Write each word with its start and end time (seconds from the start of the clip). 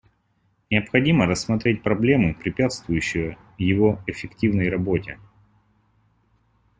Необходимо 0.71 1.27
рассмотреть 1.27 1.83
проблемы, 1.83 2.33
препятствующие 2.33 3.37
его 3.59 4.01
эффективной 4.07 4.67
работе. 4.67 5.19